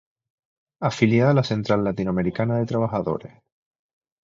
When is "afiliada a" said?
0.89-1.33